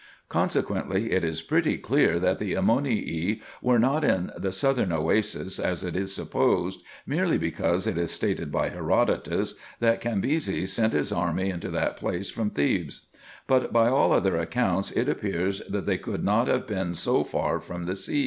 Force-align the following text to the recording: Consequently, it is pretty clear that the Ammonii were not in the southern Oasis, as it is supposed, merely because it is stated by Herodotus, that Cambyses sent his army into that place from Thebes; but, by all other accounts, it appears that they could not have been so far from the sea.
Consequently, 0.29 1.11
it 1.11 1.23
is 1.23 1.43
pretty 1.43 1.77
clear 1.77 2.19
that 2.19 2.39
the 2.39 2.53
Ammonii 2.55 3.39
were 3.61 3.77
not 3.77 4.03
in 4.03 4.31
the 4.35 4.51
southern 4.51 4.91
Oasis, 4.91 5.59
as 5.59 5.83
it 5.83 5.95
is 5.95 6.11
supposed, 6.11 6.79
merely 7.05 7.37
because 7.37 7.85
it 7.85 7.99
is 7.99 8.09
stated 8.09 8.51
by 8.51 8.69
Herodotus, 8.69 9.53
that 9.79 10.01
Cambyses 10.01 10.73
sent 10.73 10.93
his 10.93 11.11
army 11.11 11.51
into 11.51 11.69
that 11.69 11.97
place 11.97 12.31
from 12.31 12.49
Thebes; 12.49 13.09
but, 13.45 13.71
by 13.71 13.89
all 13.89 14.11
other 14.11 14.37
accounts, 14.37 14.89
it 14.89 15.07
appears 15.07 15.59
that 15.69 15.85
they 15.85 15.99
could 15.99 16.23
not 16.23 16.47
have 16.47 16.65
been 16.65 16.95
so 16.95 17.23
far 17.23 17.59
from 17.59 17.83
the 17.83 17.95
sea. 17.95 18.19